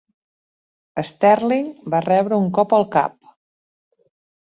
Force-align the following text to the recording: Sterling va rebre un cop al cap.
Sterling 1.09 1.69
va 1.97 2.01
rebre 2.09 2.43
un 2.47 2.51
cop 2.59 2.77
al 2.81 2.91
cap. 2.99 3.19